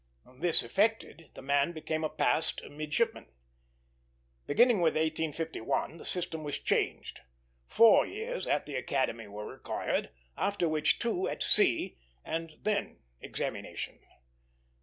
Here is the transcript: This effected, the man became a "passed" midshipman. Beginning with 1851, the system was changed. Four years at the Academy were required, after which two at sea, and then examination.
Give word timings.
This 0.39 0.63
effected, 0.63 1.29
the 1.35 1.43
man 1.43 1.73
became 1.73 2.03
a 2.03 2.09
"passed" 2.09 2.63
midshipman. 2.67 3.27
Beginning 4.47 4.77
with 4.77 4.95
1851, 4.95 5.97
the 5.97 6.05
system 6.05 6.43
was 6.43 6.57
changed. 6.57 7.19
Four 7.67 8.07
years 8.07 8.47
at 8.47 8.65
the 8.65 8.73
Academy 8.73 9.27
were 9.27 9.45
required, 9.45 10.09
after 10.35 10.67
which 10.67 10.97
two 10.97 11.27
at 11.27 11.43
sea, 11.43 11.99
and 12.25 12.55
then 12.63 12.97
examination. 13.19 13.99